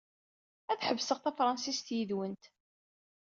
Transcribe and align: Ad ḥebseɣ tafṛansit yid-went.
Ad 0.71 0.79
ḥebseɣ 0.87 1.17
tafṛansit 1.19 1.89
yid-went. 1.95 2.43